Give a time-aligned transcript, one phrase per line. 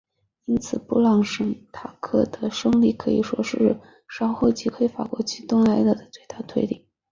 [0.45, 6.87] 因此布朗什塔克的胜利可以说是稍后击溃法军以及发动加莱围城的最大推力。